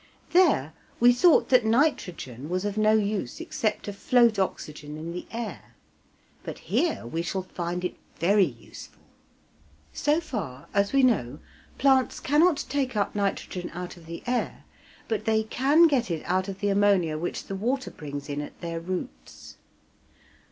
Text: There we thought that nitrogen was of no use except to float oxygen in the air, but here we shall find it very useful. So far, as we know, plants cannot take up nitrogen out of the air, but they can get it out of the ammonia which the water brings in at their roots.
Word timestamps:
There 0.31 0.73
we 0.99 1.13
thought 1.13 1.49
that 1.49 1.63
nitrogen 1.63 2.49
was 2.49 2.65
of 2.65 2.75
no 2.75 2.93
use 2.93 3.39
except 3.39 3.85
to 3.85 3.93
float 3.93 4.39
oxygen 4.39 4.97
in 4.97 5.13
the 5.13 5.27
air, 5.29 5.75
but 6.41 6.57
here 6.57 7.05
we 7.05 7.21
shall 7.21 7.43
find 7.43 7.85
it 7.85 7.95
very 8.17 8.47
useful. 8.47 9.03
So 9.93 10.19
far, 10.19 10.65
as 10.73 10.91
we 10.91 11.03
know, 11.03 11.37
plants 11.77 12.19
cannot 12.19 12.65
take 12.67 12.95
up 12.95 13.13
nitrogen 13.13 13.69
out 13.75 13.95
of 13.95 14.07
the 14.07 14.23
air, 14.25 14.63
but 15.07 15.25
they 15.25 15.43
can 15.43 15.85
get 15.85 16.09
it 16.09 16.23
out 16.25 16.47
of 16.47 16.61
the 16.61 16.69
ammonia 16.69 17.19
which 17.19 17.43
the 17.43 17.53
water 17.53 17.91
brings 17.91 18.27
in 18.27 18.41
at 18.41 18.59
their 18.59 18.79
roots. 18.79 19.57